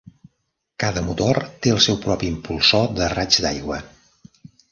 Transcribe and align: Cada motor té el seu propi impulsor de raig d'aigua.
Cada 0.83 1.03
motor 1.09 1.39
té 1.65 1.73
el 1.75 1.83
seu 1.87 1.99
propi 2.07 2.29
impulsor 2.35 2.89
de 3.01 3.13
raig 3.15 3.39
d'aigua. 3.47 3.81